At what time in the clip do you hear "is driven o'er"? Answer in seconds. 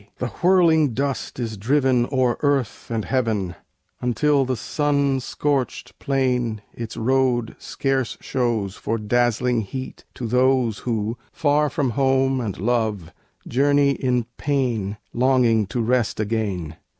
1.37-2.37